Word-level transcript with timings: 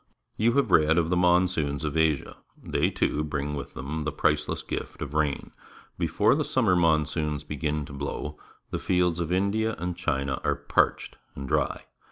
You 0.35 0.53
have 0.53 0.71
read 0.71 0.97
of 0.97 1.11
the 1.11 1.15
monsoons 1.15 1.85
of 1.85 1.95
Asia. 1.95 2.37
They, 2.57 2.89
too, 2.89 3.23
bring 3.23 3.53
with 3.53 3.75
them 3.75 4.03
the 4.03 4.11
priceless 4.11 4.63
gift 4.63 4.99
of 4.99 5.13
rain. 5.13 5.51
Before 5.99 6.33
the 6.33 6.43
summer 6.43 6.75
monsoons 6.75 7.43
begin 7.43 7.85
to 7.85 7.93
blow, 7.93 8.39
the 8.71 8.79
fields 8.79 9.19
of 9.19 9.31
India 9.31 9.75
and 9.77 9.95
China 9.95 10.41
are 10.43 10.55
parched 10.55 11.17
and 11.35 11.47
dry. 11.47 11.85